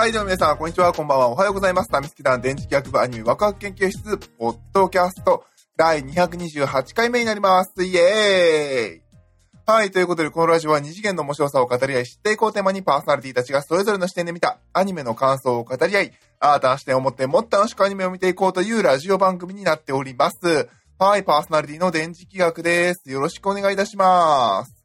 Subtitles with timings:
[0.00, 1.90] はい、では皆さん、こんにちは、こんばんは、おはようございます。
[1.90, 5.44] タミスキ団電磁気学部アニメワクワク研究室、ポッドキャスト、
[5.76, 7.84] 第228回目になります。
[7.84, 9.02] イエーイ
[9.66, 20.66] はい、ということで、このラジオは二次元の面白さを語り合い、知っていこうテーマにパーソナリティたちがそれぞれの視点で見たアニメの感想を語り合い、新たな視点を持ってもっと楽しくアニメを見ていこうというラジオ番組になっております。
[20.98, 23.10] はい、パーソナリティの電磁気学です。
[23.10, 24.82] よろしくお願いいたします。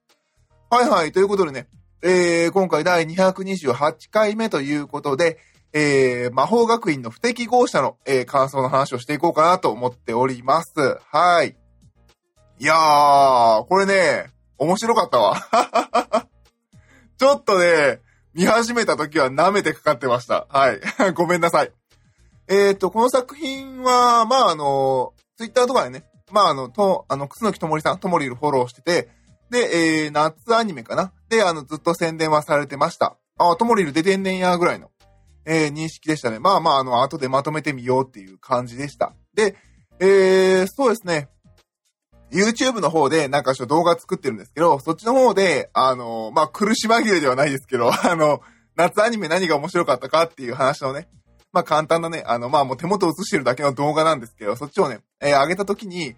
[0.70, 1.70] はいはい、ということでね、
[2.07, 5.39] えー、今回第228回目ということで、
[5.73, 10.99] えー、魔法学院の不適合者の、えー、感想の話をしていこうかなと思っております。
[11.11, 11.57] はい。
[12.60, 14.27] いやー、これね、
[14.60, 15.36] 面白かったわ。
[17.18, 18.01] ちょっとね、
[18.35, 20.46] 見始めた時は舐めてかかってました。
[20.49, 20.79] はい。
[21.15, 21.71] ごめんなさい。
[22.47, 29.10] えっ、と、この作品は、まあ、あの、ツイッターとかでね、まあ、あの、と、あの、楠木ともりさん、ともりるフォローしてて、
[29.49, 31.13] で、えー、夏アニメかな？
[31.29, 33.17] で、あの、ずっと宣伝はされてました。
[33.38, 34.91] あ、ともりる出てんねんや、ぐらいの、
[35.45, 36.39] えー、認識でしたね。
[36.39, 39.13] まあまあ、あの、後でまとめてみようっていう感じでした。
[39.33, 39.55] で、
[39.99, 41.29] えー、そうですね。
[42.31, 48.41] YouTube の方でなんかちょ動画作ってるんですけど、そっちの方で、あの、まあ、苦し紛れではないですけど、 あの、
[48.75, 51.07] 夏アニメ何が面白かったかっていう話のね、
[51.53, 56.15] まあ、簡単なね、あの、まあ、もう手元映してるだけの動画なんですけど、そっちをね、えー、上げた時に、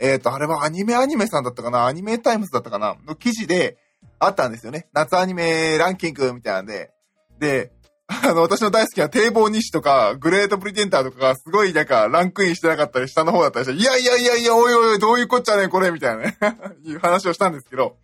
[0.00, 1.86] えっ、と、あれはアニメアニメさんだったかな？
[1.86, 2.96] アニメタイムズだったかな？
[3.06, 3.76] の記事で
[4.18, 4.88] あったんですよね。
[4.92, 6.90] 夏アニメランキングみたいなんで。
[7.38, 7.72] で、
[8.08, 16.36] あの、私の大好きなていぼう日誌とか、グレートプリテンダーとかがすごいなんかランクインしてなかったり下の方だったりして、いやいやいやいや、おいおい、どういうこっちゃねん、これ、みたいなね、
[16.84, 17.96] いう話をしたんですけど、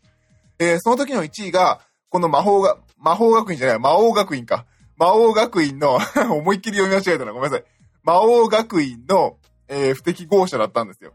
[0.58, 4.67] えー、その時の1位が、この魔法が、魔法学院じゃない、魔王学院か。
[4.97, 5.98] 魔王学院の
[6.30, 7.64] 思いっきり読み間違えたな、ごめんなさい。
[8.05, 11.12] 魔王学院の、えー、不適合者だったんですよ。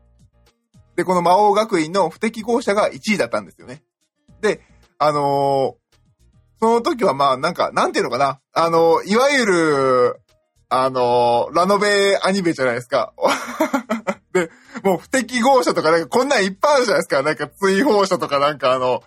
[1.02, 3.82] で、この魔王学院の不適合者が1位だったんですよね。
[4.40, 4.62] で、
[5.00, 5.74] あのー、
[6.60, 8.40] その時はまあなんか、なんていうのかな。
[8.54, 10.22] あのー、いわゆる、
[10.70, 13.14] あのー、ラノベアニメじゃないですか。
[14.31, 14.52] で、
[14.84, 17.24] もう不適合者とかなんかこんなんいっぱいあるじゃないですか。
[17.24, 19.02] なんか追放者とかなんかあの、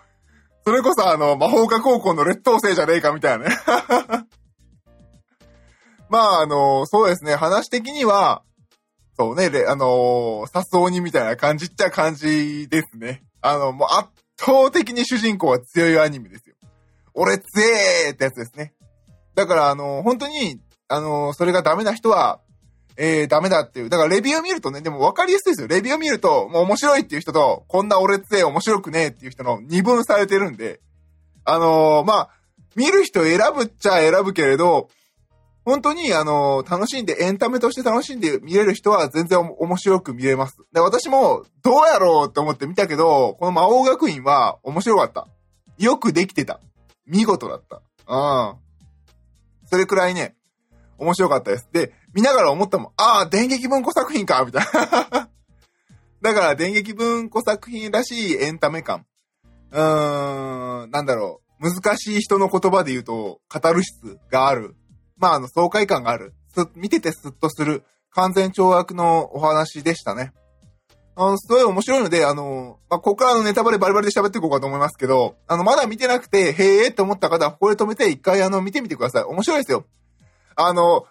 [0.65, 3.55] それこそあの、魔法科高校の劣等生じゃねえかみたいなね。
[6.09, 8.41] まああの、そうですね、話的には、
[9.17, 13.23] そうね、あのー、サスオニみたいな感じっちゃ感じですね。
[13.41, 16.55] あの、もう圧倒的に主人公は強いアニメですよ。
[17.13, 17.65] 俺強
[18.07, 18.73] えってやつですね。
[19.33, 20.59] だから、あのー、本当に、
[20.89, 22.41] あのー、それがダメな人は、
[22.97, 23.89] えー、ダメだっていう。
[23.89, 25.67] だからレビューを見るとね、でも分かりやすいですよ。
[25.67, 30.79] レビューを見ると、もう面白いっていう人と、こんな俺強え面白くねえっていう人の二分されてるんで、
[31.43, 32.29] あのまあ、
[32.75, 34.89] 見る人選ぶっちゃ選ぶけれど、
[35.65, 40.57] 本当に、あの、楽しんで、エンタメとして楽しんで見れる人は全然面白く見れます。
[40.71, 45.27] で、私も、どうやろうって思って見たけど、この魔王学院は面白かった。
[45.79, 46.59] よくできてた。
[47.07, 47.81] 見事だった。
[48.07, 48.55] うん。
[49.65, 50.35] それくらいね、
[50.99, 51.67] 面白かったです。
[51.71, 55.29] で、見ながら思ったもん、ああ、電撃文庫作品かみたいな。
[56.21, 59.05] だから、電撃文庫作品らしいエンタメ感。
[59.71, 61.71] うーん、なんだろう。
[61.71, 64.75] 難しい人の言葉で言うと、カタルシスがある。
[65.17, 66.33] まあ、あの、爽快感がある。
[66.53, 67.83] す見ててスッとする。
[68.11, 70.31] 完全懲悪のお話でしたね。
[71.17, 79.23] あの、すごい面白いので、あの、まあ、ここからのネタバレバリバリで喋っていこうかと思いますけど、あの、まだ見てなくて、へえって思った方は、ここで止めて一回あの、見てみてください。
[79.23, 79.85] 面白いですよ。
[80.55, 81.05] あの、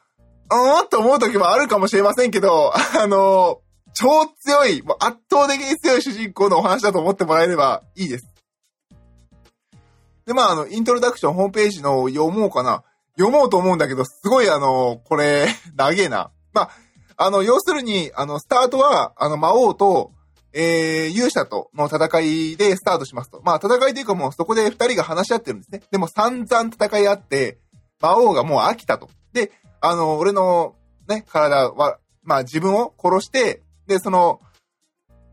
[0.51, 3.61] うーんと思う時もあるかもしれませんけど、あの、
[3.95, 8.27] 超強い、もう圧倒的に強い主人公のお話だと思ってもらえればいいです。
[10.27, 12.83] で、まあ、あの、イントロダクションホームページの読もうかな。
[13.17, 16.31] 読もうと思うんだけど、すごいあの、これ、 長えな。
[16.53, 16.71] まあ、
[17.17, 20.13] あの、要するに、あの、スタートは、あの、魔王と、
[20.53, 23.41] えー、勇者との戦いでスタートしますと。
[23.43, 25.83] まあ、戦いというかもうそこで二人が話し合ってるんですね。
[25.91, 27.59] でも散々戦い合って、
[28.01, 29.09] 魔王がもう飽きたと。
[29.33, 29.51] で、
[29.81, 30.77] あの、俺の、
[31.09, 34.41] ね、体は、まあ自分を殺して、で、その、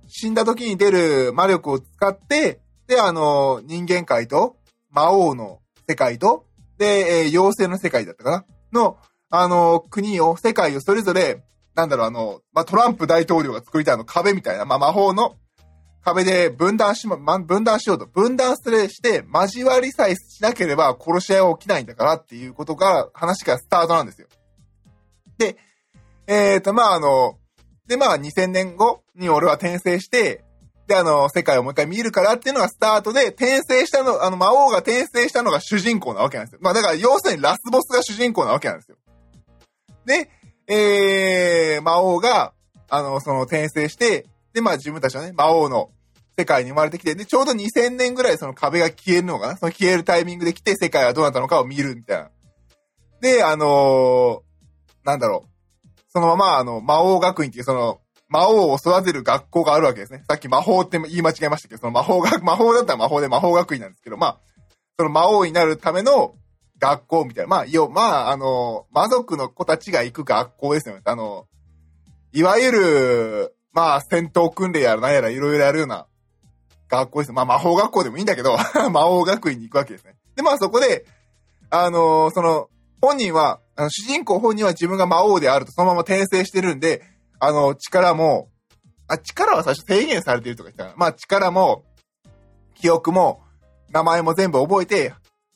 [0.08, 4.58] 死んだ時に出る魔力を使って、で、あの、人間界と、
[4.90, 6.45] 魔王の世界と、
[6.81, 8.45] で、えー、妖精の世界だったかな？
[8.74, 8.98] の、
[9.30, 11.44] あの、国を、世界をそれぞれ、
[11.75, 15.36] なんだろう、あの、まあ、トランプ大統領が作りたいの壁みたいな、まあ、魔法の
[16.04, 18.07] 壁で分断しま、ま、分断しようと。
[18.07, 24.28] 分断すれして、交わりさえしなければ殺し合いは起きないんだからっていうことが、話がスタートなんですよ。
[25.38, 25.57] で、
[26.25, 27.38] えっ、ー、と、まあ、あの、
[27.88, 30.44] で、まあ、2000年後に俺は転生して、
[30.92, 36.60] で、あの、世界をもう一回見るからっていうのがスタートで、転生したの、あの、魔王が転生したのが主人公なわけなんですよ。
[36.62, 38.98] まあ、だから、要するにラスボスが主人公なわけなんですよ。
[40.06, 40.30] で、
[40.68, 42.52] えー、魔王が、
[42.90, 45.92] あの、その転生して、で、まあ、自分たちはね、魔王の
[46.38, 49.56] 世界に生まれてきて、で、ちょうど2000年ぐらいその壁が消えるのかな？
[49.56, 52.30] その消えるタイミングで来て、世界はどうなったのかを見るみたいな
[53.22, 55.90] で、あのー、なんだろう。
[56.10, 60.24] そのまま、あの、魔王学院っていうその、魔王を育てる学校があるわけですね。
[60.28, 64.38] さっき魔法って言い間違えましたけど、その魔法学、 魔法だったら魔法で魔法学院なんですけど、まあ、
[64.98, 66.36] その魔王になるための
[66.80, 67.50] 学校みたいな。
[67.50, 71.01] まあ、よ、まあ、あの、魔族の子たちが行く学校ですよね。
[71.04, 71.45] あの、
[72.31, 76.07] いわゆる、まあ、戦闘訓練やら何やらいろいろやるような
[76.88, 77.33] 学校です。
[77.33, 78.56] まあ、魔法学校でもいいんだけど、
[78.92, 80.16] 魔王学院に行くわけですね。
[80.38, 81.06] で、まあ、そこで、
[81.69, 82.69] あのその、
[83.01, 87.01] 本人は、あの、主人公本人は自分が魔王であるとそのまま転生してるんで、
[87.44, 88.50] あの、力も、
[89.08, 91.84] あ、力は最初制限されてるとか言ったら、まあ、力も、
[92.76, 93.42] 記憶も、
[93.90, 95.16] 名前も全部覚えて、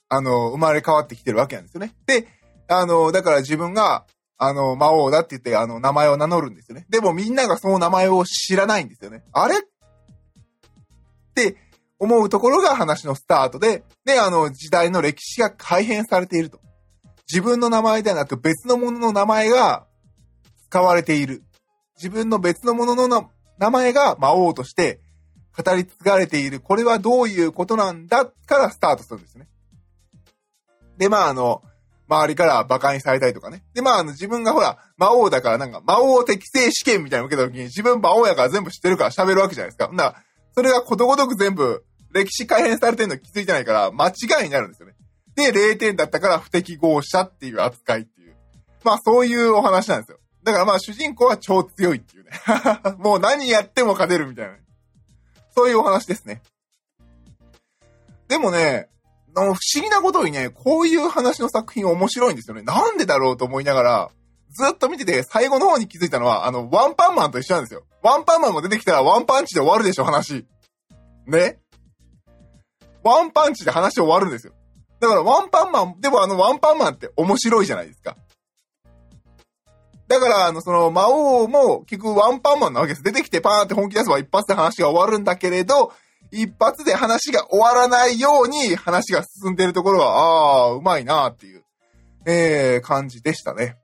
[0.10, 1.94] あの、生まれ変わってきてるわけなんですよね。
[2.08, 2.28] で、
[2.68, 4.06] あの、だから自分が、
[4.38, 6.88] あの、魔王だって言って、あの、名前を名乗るんですよね。
[6.90, 9.24] でもみんながその名前を知らないんですよね。
[9.32, 9.60] あれ？
[9.60, 9.62] っ
[11.36, 11.56] て
[12.00, 16.60] 思うところが話のスタートで、で、あの、時代の歴史が改変されていると。
[17.32, 19.86] 自分の名前ではなく別のものの名前が
[20.70, 21.44] 使われている。
[21.96, 25.00] 自分の別のものの名前が魔王として
[25.58, 26.60] 語り継がれている。
[26.60, 29.48] これはどういうことなんだからスタートするんですね。
[30.98, 31.62] で、まあ、あの、
[32.08, 33.64] 周りから馬鹿にされたりとかね。
[33.74, 39.88] で、まあ、あの、自分がほら、魔王だからなんか、魔王適正試験みたいなの受けた時に、自分魔王やから全部知ってるから喋るわけじゃないですか。
[39.88, 40.16] だから、
[40.54, 41.84] それがことごとく全部、
[42.14, 44.96] 歴史改変されてるの気づいてないから、間違いになるんですよね。
[45.36, 48.36] で、0点だったから不適合者っていう扱いっていう。
[48.84, 50.20] まあ、そういうお話なんですよ。
[50.46, 52.30] だからまあ、主人公は超強いっていうね。
[53.00, 54.54] もう何やっても勝てるみたいな。
[55.56, 56.44] そういうお話ですね。
[58.28, 58.88] でもね、
[59.36, 62.62] あの不思議なことにね、こういう話の作品面白いんですよね。
[62.62, 64.12] なんでだろうと思いながら、
[64.52, 67.84] ずっと見てて、最後の方に気づいたのは、あの、ワンパンマンと一緒なんですよ。
[68.04, 70.46] ワンパンマンも出てきたらワンパンチで終わるでしょ、話。
[71.26, 71.58] ね
[73.04, 74.54] ワンパンチで話終わるんですよ。
[75.00, 78.16] だからワンパンマン、でもあのワンパンマンって面白いじゃないですか。
[80.08, 83.04] だから、あの、その、魔王も結局ワンパンマンなわけです。
[83.04, 85.92] 出てきてパーンって本気出せば一発で話が終わるんだけれど、
[86.32, 91.64] 一発で話が終わらないように話が進んでいるところは、ああ、うまいなっていう、
[92.26, 93.78] えー、感じでしたね。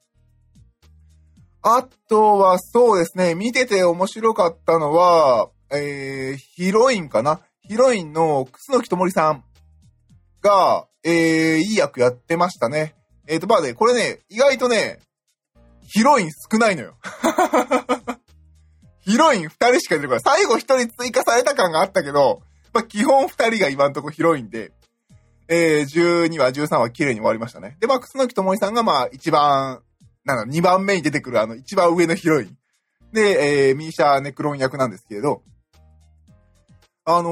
[1.63, 7.39] あとはそうですね、見てて面白かったのは、えー、ヒロインかな？
[7.67, 9.43] ヒロインの楠木智りさん
[10.41, 12.95] が、えー、いい役やってましたね。
[13.27, 14.99] えっ、と、まあね、これね、意外とね、
[15.93, 16.95] ヒロイン少ないのよ。
[19.01, 20.21] ヒロイン二人しか出てこない。
[20.21, 22.41] 最後一人追加された感があったけど、
[22.73, 24.71] まあ、基本二人が今んとこヒロインで、
[25.49, 27.75] えー、12話、13話綺麗に終わりましたね。
[27.81, 29.81] で、まあ、楠木智さんがまあ、一番、
[30.23, 32.57] なんか二番目に出てくるあの、一番上のヒロイン。
[33.11, 35.41] で、えー、ミーシャーネクロン役なんですけれど、
[37.03, 37.31] あの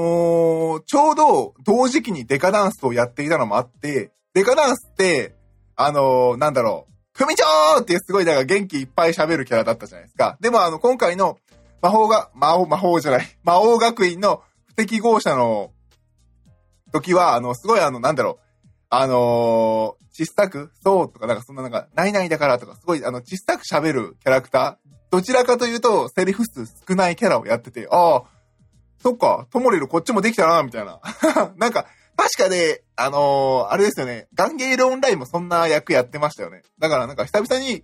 [0.80, 5.34] ー、ちょうど同時期にデカダンスをやっていたのもあって、デカダンスって、
[5.76, 6.89] あのー、なんだろう、
[7.20, 7.44] 組長
[7.82, 10.38] っていうすごい、だから元気いっぱい喋るキャラだったじゃないですか。
[10.40, 11.36] でもあの、今回の
[11.82, 15.70] 魔法が、魔法、魔法じゃない、 魔王学院の不適合者の
[16.92, 18.44] 時は、あの、すごいあの、なんだろう、
[18.88, 28.22] あのー、小さく、そうとか、なんかそんななんか、ないないだからとか、すごいあの、小さく喋るキャラクター、どちらかというと、セリフ数少ないキャラをやってて、ああ、
[29.02, 31.00] そっか、トモリルこっちもできたな、みたいな。
[31.56, 31.84] なんか、
[32.20, 36.62] 確かね、あのー、あれですよね、ガンゲールオンラインもそんな役やってましたよね。
[36.78, 37.82] だからなんか久々に、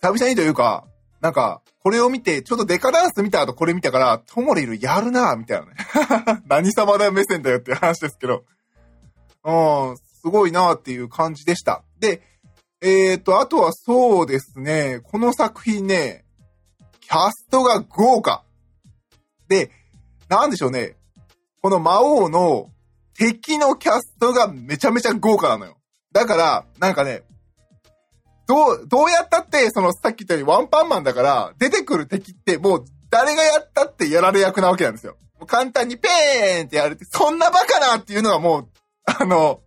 [0.00, 0.86] 久々にというか、
[1.20, 5.72] なんか、これを見て、ちょっとデカダンス見た後これ見たから、トモリルやるなみたいなね。
[6.46, 8.44] 何様だ目線だよっていう話ですけど。
[9.42, 11.82] うん、すごいなっていう感じでした。
[11.98, 12.22] で、
[12.80, 16.24] えっ、ー、と、あとはそうですね、この作品ね、
[17.00, 18.44] キャストが豪華。
[19.48, 19.72] で、
[20.28, 20.96] なんでしょうね、
[21.62, 22.70] この魔王の
[23.18, 25.76] 敵のキャストがめちゃめちゃ豪華なのよ。
[26.12, 27.22] だから、なんかね、
[28.46, 35.16] どう、どうやったって、そのさっき言ったようにワンパンマンだから、出てくる敵ってもう誰がやったってやられ役なわけなんですよ。
[35.38, 38.68] もう簡単にペーンってやられて、そんなバカなっていうのがもう、
[39.04, 39.60] あの、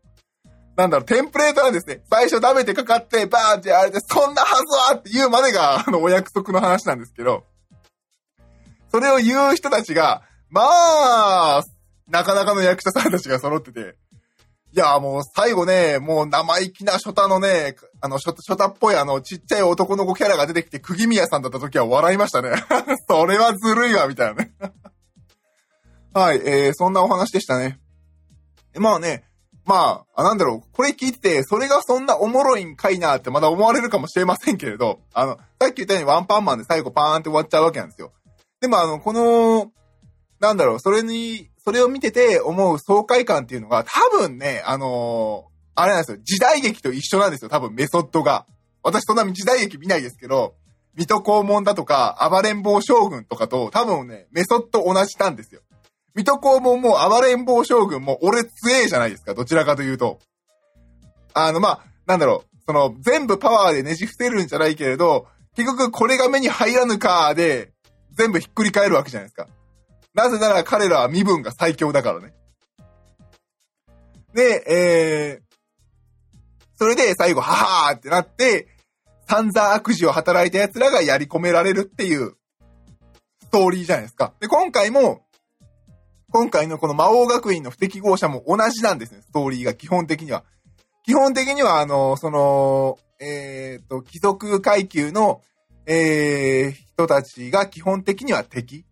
[0.76, 2.02] なんだろう、テンプレートなんですね。
[2.10, 7.44] 最初舐めてかかって、バーンってやられて、そんなはずはって言うまでが、 あの、お約束の話なんですけど、
[8.90, 11.64] それを言う人たちが、まあ、
[12.10, 13.96] なかなかの役者さんたちが揃ってて、
[14.72, 22.52] いや、もう最後ね、もう生意気なショタのね、あの、ショショタっぽいあの、ちっちゃい男の子キャラが出てきて、釘宮さんだった時は笑いましたね。
[23.10, 24.52] それはずるいわ、みたいなね。
[26.14, 27.80] はい、えー、そんなお話でしたね。
[28.76, 29.24] まあね、
[29.66, 38.12] まあ、あ、なんだろう、これ聞いてて、それがそんなおもろいんかいなってまだ思われるかもしれませんけれど、あの、さっき言ったようにワンパンマンで最後パーンって終わっちゃうわけなんですよ。
[38.62, 39.72] でもあの、この、
[40.40, 46.18] なんだろう、それにそれを見てて思う爽快感っていうのが多分ね、あのー、あれなんですよ。
[46.24, 47.50] 時代劇と一緒なんですよ。
[47.50, 48.48] 多分メソッドが。
[48.82, 50.56] 私そんな時代劇見ないですけど、
[50.96, 55.62] 水戸黄門だとか、暴れん坊将軍とかと多分ね、メソッド同じなんですよ。
[56.16, 59.36] 水戸黄門も暴れん坊将軍も俺強えじゃないですか。
[59.36, 60.18] どちらかというと。
[61.36, 62.58] あの、まあ、なんだろう。
[62.66, 67.74] その、全部パワーでねじ伏せるんじゃないけれど、結局これが目に入らぬかで、
[68.14, 69.48] 全部ひっくり返るわけじゃないですか。
[70.14, 72.34] なぜなら彼らは身分が最強だからね。
[74.34, 75.50] で、えー、
[76.78, 78.68] それで最後、ははーってなって、
[79.28, 82.36] 散々悪事を働いた奴らがやり込められるっていう
[83.42, 84.34] ストーリーじゃないですか。
[84.40, 85.26] で、今回も、
[86.32, 90.44] 今回のこの魔王学院の不適合者も同じなんですね、ストーリーが基本的には。
[91.04, 95.42] 基本的には、あの、その、えっ、ー、と、貴族階級の、
[95.86, 98.86] えー、人たちが基本的には敵。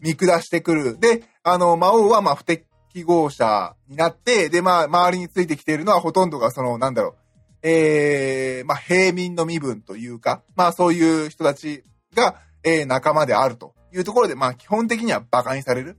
[0.00, 0.98] 見下してくる。
[0.98, 2.64] で、あの、魔王は、まあ、不適
[3.04, 7.14] 合者になって、で、まあ、周りについてきているのはほとんどが、その、なんだろう、
[7.62, 15.96] えー、まあ、平民の身分というか、まあ、そういう人たちが、えー、仲間であるというところで、まあ、基本的には馬鹿にされる。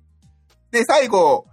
[0.72, 1.48] で、最後、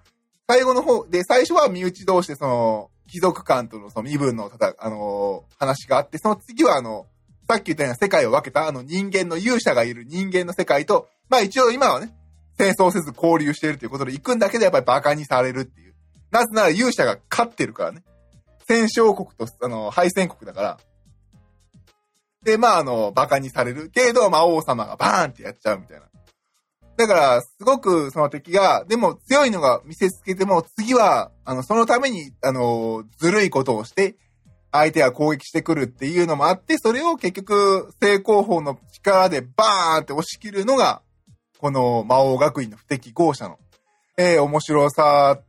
[0.49, 7.07] 最後の方、で、最初は身内同士で、その、貴族間とのその身分のただ、あのー、話があって、その次はあの、
[7.49, 12.15] さっき言ったような世界を分けたあの人間の勇者がいる人間の世界と、まあ一応今はね、
[12.59, 15.95] 戦争せず交流しているということで行くんだけどやっぱり馬鹿にされるっていう。
[16.31, 18.03] なぜなら勇者が勝ってるからね。
[18.67, 20.79] 戦勝国と、あの、敗戦国だから。
[22.43, 26.07] で、まああの、馬鹿にされるけれど、魔王様がバーンってやっちゃうみたいな。
[26.97, 34.17] だから、すごくその敵が、でも強いのが見せつけても、次は、あの、そのために、あの、ずるいことをして、
[34.73, 41.01] 相手が攻撃してくるっていうのもあって、それを結局、正攻法の力でバーンって押し切るのが、
[41.59, 43.59] この魔王学院の不適合者の、
[44.17, 45.41] えー、面白さ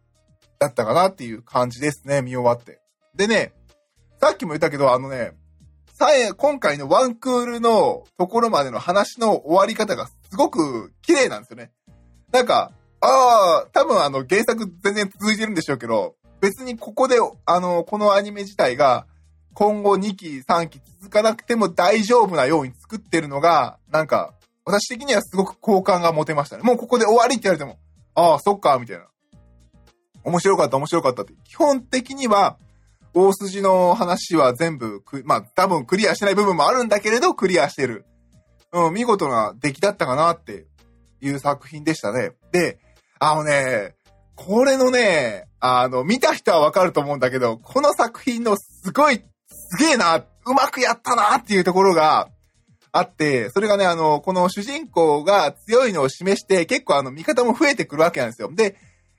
[0.59, 2.81] だったかなっていう感じですね、見終わって。
[3.15, 3.53] でね、
[4.19, 5.33] さっきも言ったけど、あのね、
[5.93, 11.71] さえ、今回のワンクールのところまでの話の終わり方がすごく綺麗なんですよね。
[12.31, 19.05] なんか、ああ、多分あの原作全然続いてるんでしょうけど、別にここで、あの、このアニメ自体が
[19.53, 24.33] 今後2期、3期続かなくても大丈夫なように作ってるのが、なんか、
[24.65, 26.63] 私的にはすごく好感が持てましたね。
[26.63, 27.79] もうここで終わりって言われても、
[28.15, 29.05] ああ、そっか、みたいな。
[30.23, 31.33] 面白かった、面白かったって。
[31.45, 32.57] 基本的には、
[33.13, 38.05] 大筋の話は全部まあ多分クリアしてない部分もあるんだけれど、クリアしてる。
[38.71, 40.67] うん、見事な出来だったかなって
[41.21, 42.33] いう作品でしたね。
[42.51, 42.77] で、
[43.19, 43.95] あのね、
[44.35, 52.29] これのね、あの、見た人はわかると思うんだけど、この作品のすごい、すげえな、うまくやったなっていうところが
[52.91, 58.51] あって、それがね、あの、この主人公が強いのを示して、結構あの、味方も増えてくるわけなんですよ。
[58.53, 58.75] で、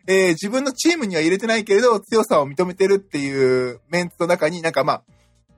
[0.07, 5.03] えー、自分のチームには入れてないけれど、強さを認めてるっていうメンツの中になんかまあ、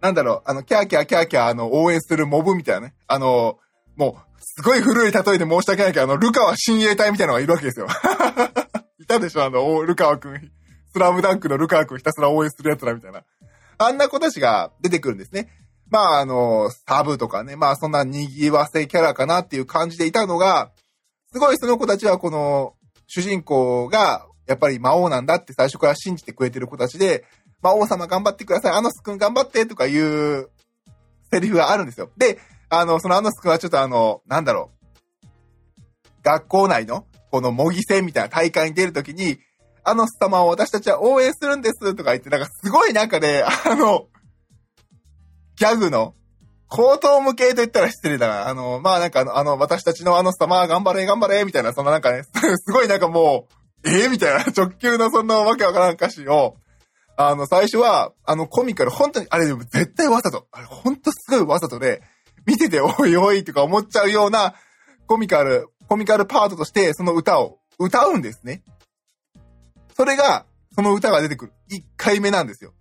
[0.00, 2.95] なんだろう、あの、キャーキャーキャーキャー、あの、応援するモブみたいなね。
[3.07, 3.59] あの、
[3.97, 7.87] もう、すごい古い例えで申し訳ないけど、あの、ルカワ親衛隊みたいなのがいるわけですよ。
[8.99, 10.52] いたでしょあの、ルカワくん。
[10.92, 13.23] スラムダンクのルカワくんひたすら応援する奴らみたいな。
[13.78, 15.49] あんな子たちが出てくるんですね。
[15.92, 20.72] まあ、あの、サブとかね、まあ、そんな賑わせキャラかなっていう感じでいたのが、
[21.30, 22.72] すごいその子たちはこの、
[23.06, 27.26] 主人公が、やっぱり魔王なんだって最初から信じてくれてる子たちで、
[27.61, 30.49] 魔王様頑張ってください、アノス君頑張ってとかいう
[31.30, 32.11] セリフがあるんですよ。
[32.16, 32.38] で、
[32.70, 34.70] あの、そのアノス君はちょっとあの、なんだろ
[35.22, 35.26] う。
[36.22, 39.38] 学校内の、この模擬戦みたいな大会に出るときに、
[39.84, 44.06] アノス様を私たちは応援するんですとか言って、なんかすごいなんかね、あの、
[45.56, 46.14] ギャグの、
[46.68, 48.49] 口頭向けと言ったら失礼だな。
[48.49, 53.47] あの、まあなんかあの、私たちのアノス様頑張れ頑張れみたいな、そんななんかね、 すごいなんかも
[53.85, 56.56] う、ええー、みたいな直球のそんなわけわからん歌詞を、
[57.16, 62.02] あの、最初は、あのコミカル、本当に、あれでも絶対わざと、あれ本当すごいわざとで、
[62.47, 64.54] 見てておいおいとか思っちゃうような
[65.06, 68.62] コミカル、コミカルパートとしてその歌を歌うんですね。
[69.94, 72.73] それが、その歌が出てくる1回目なんですよ。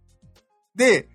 [0.75, 1.09] で、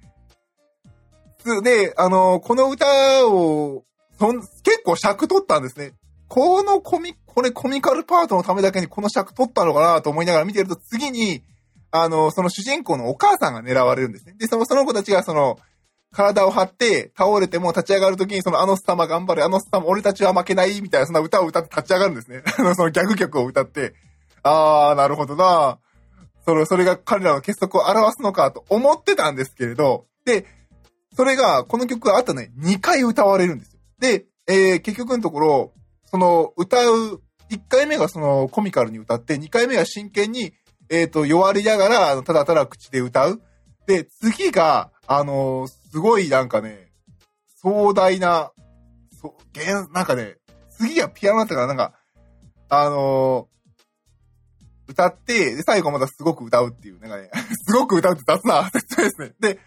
[1.62, 3.84] で、あの、この歌を、
[4.18, 5.92] そん結構尺取ったんですね。
[6.28, 11.42] このコミ、これコミカルパートのためだけにこの尺取ったのかなと思いながら見てると次に、
[11.90, 14.34] あの、その主人公のお母さんが狙われるんですね。
[14.38, 15.58] で、その、その子たちがその、
[16.12, 22.42] 体を張って倒れても立ち上がるときにそのあのスタマ頑張れ、あのスタマ俺たちは負けないみたいなそんな歌を歌って立ち上がるんですね。
[22.58, 23.94] あの、そのギャグ曲を歌って、
[24.42, 25.78] あー、なるほどな
[26.46, 30.46] それ、それが彼らの結束を表すのかと思ってたんですけれど、で、
[31.16, 33.80] それが、この曲があとね、2回歌われるんですよ。
[33.98, 35.72] で、えー、結局のところ、
[36.04, 40.52] その、歌う、1回目がそのコミカルに歌って、2回目は真剣に、
[40.90, 43.40] えっ、ー、と、弱りながら、ただただ口で歌う。
[43.86, 46.92] で、次が、あのー、すごいなんかね、
[47.62, 48.52] 壮大な、
[49.20, 50.36] そう、現、なんかね、
[50.70, 51.94] 次がピアノだったから、なんか、
[52.68, 57.30] あのー、歌って、で、最後またすごく歌うっていう、なんかね、
[57.66, 59.34] すごく歌うって雑な説明ですね。
[59.40, 59.60] で、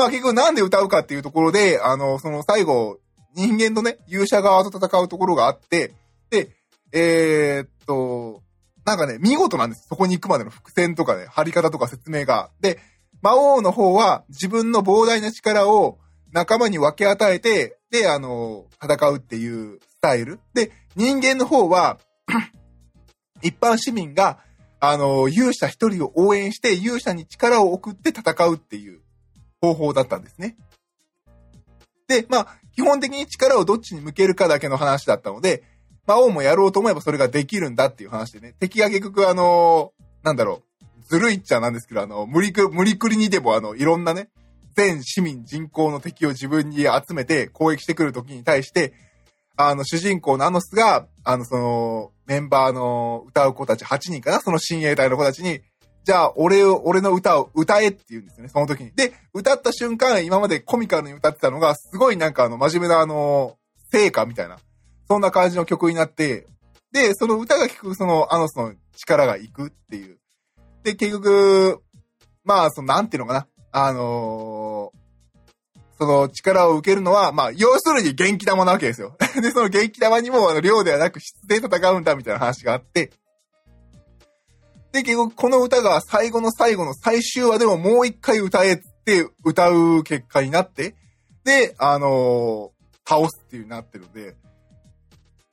[0.00, 2.98] まあ結局なんで歌うかっていうところで、あの、その最後、
[3.34, 5.92] 人間とね、勇者側と戦うところがあって、
[6.30, 6.48] で、
[6.92, 8.42] えー、っと、
[8.86, 9.86] なんかね、見事なんです。
[9.88, 12.50] そこに行くまでの伏線とかね、張り方とか説明が。
[12.62, 12.78] で、
[13.20, 15.98] 魔王の方は自分の膨大な力を
[16.32, 20.40] 仲間に分け与えて、で、あの、戦うっていうスタイル。
[20.54, 21.98] で、人間の方は
[23.42, 24.38] 一般市民が、
[24.80, 28.99] あの、勇者一人を応援して、勇者に力を送って戦うっていう
[29.60, 30.56] 方法だったんですね。
[32.08, 35.62] で、まあ、基本的に力をどっちに向けるかだけの話だったので、
[36.06, 44.30] 魔王もやろうと思えばそれができるんだっていう話でね、敵が結局あの、なんだろう、ずるいっちゃなんですけど、あの、無理く、無理くりにでもあの、いろんなね、
[44.76, 48.94] 全市民人口の敵を自分に集めて攻撃してくる時に対して、
[49.56, 55.60] あの、主人公のアノスが、あの、その、メンバーの歌う子たち8人かなその親衛隊の子たちに、
[56.04, 58.92] じゃあ、俺を、俺の歌を歌えって言うんですよね、その時に。
[58.92, 63.56] で、歌った瞬間、今までコミカルに歌ってたのが、すごいなんかあの、真面目なあの、
[63.92, 64.58] 成歌みたいな、
[65.08, 66.46] そんな感じの曲になって、
[66.92, 70.18] で、その歌が聴く、その、アノスの力がいくっていう。
[70.82, 71.82] で、結局、
[72.44, 73.46] まあ、その、なんていうのかな。
[73.72, 75.00] あのー、
[75.98, 79.16] その力を受けるのは、まあ、要するに元気玉なわけですよ。
[79.40, 83.12] で、その元気玉にも、あの、量ではなく質で戦うんだみたいな話があって、
[84.92, 90.94] で、結局この歌が最後の最後の最終話でももう一回歌えって歌う結果になって、
[91.44, 92.70] で、あのー、
[93.08, 94.36] 倒すっていうなってるんで、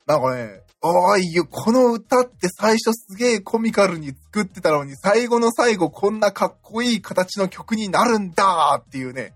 [0.06, 9.34] なんかね、ああ、いや、この歌って最初すげえコミカルに作ってたのに、最後の最後こんなかっこいい形の曲になるんだっていうね、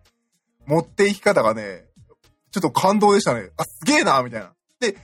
[0.67, 1.85] 持っていき方がね、
[2.53, 3.51] ちょっと感動でしたね。
[3.57, 4.53] あ、すげえなみたいな。
[4.79, 4.97] で、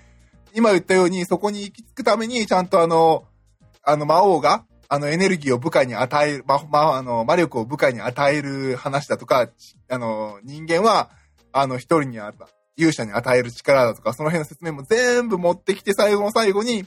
[0.55, 3.25] 今言ったように、そこに行き着くために、ちゃんとあの、
[3.83, 9.51] あの魔王が、あの、エネルギーを部下に与える、ま、ま、あの、魔力を部下に与える話だとか、
[9.90, 11.11] あの、人間は、
[11.53, 16.87] あの、一人にあった、勇者に与える力だとか、その辺の説明も全部持ってきて、最後の最後に、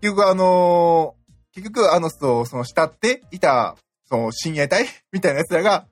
[0.00, 1.14] 結局あの
[1.54, 3.76] 結局あの人を、その、慕っていた、
[4.08, 5.86] その、親衛隊 みたいな奴らが、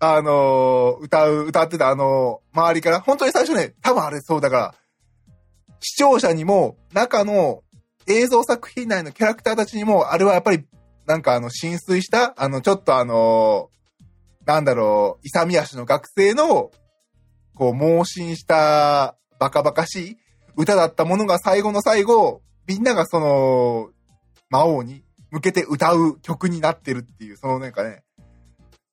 [0.00, 4.74] あの歌う、歌ってたあの周りから、本当に最初ね、多分あれそうだから、
[5.80, 7.62] 視聴者にも、中の
[8.06, 10.64] 映像作品内のキャラクターたちにも、あれはやっぱり、
[11.06, 13.70] なんかあの、浸水した、あの、ちょっとあの、
[14.46, 16.70] なんだろう、勇み足の学生の、
[17.54, 20.16] こう、盲信したバカバカしい
[20.56, 23.90] 歌だったものが最後の最後、みんながその、
[24.50, 28.02] 魔王に向けて歌う曲になってるっていう、そのなんかね、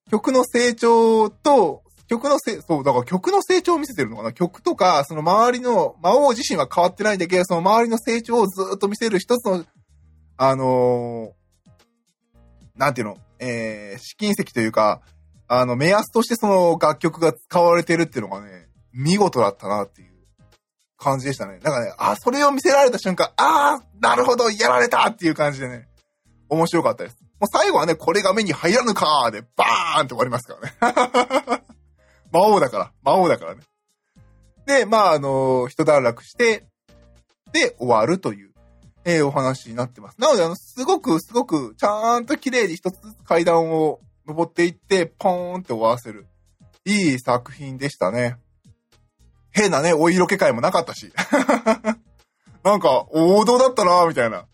[0.10, 9.64] 曲の成長と、曲のせ、そう、だから曲の成長を見せてるのかな曲とか、その周りの、魔王自身は変わってないんだけど、その周りの成長をずっと見せる一つの、
[10.36, 15.00] あのー、なんていうの、えー、試金石というか、
[15.48, 20.12] あの、目安としてその楽曲が使われてるっていうのがね、見事だったなっていう
[20.98, 21.60] 感じでしたね。
[21.64, 25.88] なんかね、あ、それを見せられた瞬間、あー、なるほど、やられたっていう感じでね、
[26.50, 27.16] 面白かったです。
[27.40, 31.61] もう最後はね、これが目に入らぬかーで、バーンって終わりますからね。
[32.32, 32.92] 魔王だから。
[33.04, 33.62] 魔王だからね。
[34.66, 36.66] で、まあ、あの、一段落して、
[37.52, 38.52] で、終わるという、
[39.04, 40.20] えー、お話になってます。
[40.20, 46.28] なので、あの、すごく、すごく、ちゃんと綺麗に一つずつ階段を登っていって、ポーンって終わらせる。
[46.86, 48.38] いい作品でしたね。
[49.52, 51.12] 変なね、お色気会もなかったし。
[52.64, 54.46] なんか、王道だったなみたいな。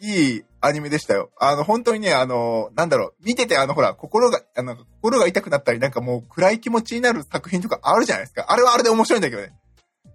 [0.00, 1.30] いいアニメでしたよ。
[1.38, 8.46] あの、本当にね、あの、なんだろう、見ててあの、ほら、心が、あの、心が痛くなったり、なんかもう暗い気持ちになる作品とかあるじゃないですか。
[8.48, 9.52] あれはあれで面白いんだけどね。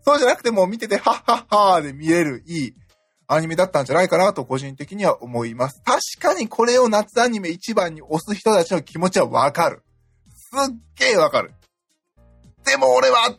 [0.05, 2.73] そうじゃなくても見てて、はっはっはーで見れるいい
[3.27, 5.81] アニメだったんじゃないかなと個人的には思います。
[5.83, 5.99] 確
[6.35, 9.83] かにこれを夏アニメ一番に押す人たちの気持ちはわかる。
[10.29, 11.53] すっげえわかる。
[12.65, 13.35] でも俺は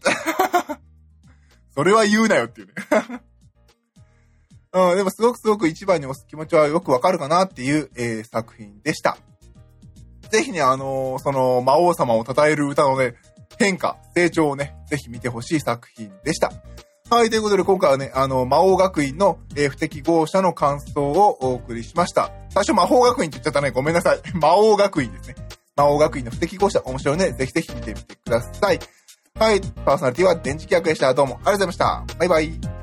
[1.75, 2.75] それは言うなよっていうね
[4.77, 9.17] うん、でもすごくすごく一番に押す気持ちはよくわかるかなっていう、えー、作品でした。
[10.31, 13.15] ぜひね、あのー、その魔王様を称える歌のね、
[13.59, 16.53] 変化、成長をね、ぜひ見てほしい作品でした。
[17.09, 22.31] はい、ということで今回はね、あの、魔王学院の、えー、不適合者の感想をお送りしました。
[22.51, 23.71] 最初魔法学院って言っちゃったね。
[23.71, 24.21] ごめんなさい。
[24.37, 25.37] 魔王学院ですね。
[25.75, 27.33] 魔王学院の不適合者、面白いね。
[27.33, 28.81] ぜひぜひ見てみてください。
[29.39, 31.15] はい、パーソナリティは電磁気役でした。
[31.15, 31.77] どうもありがとうございまし
[32.09, 32.19] た。
[32.19, 32.76] バイバイ。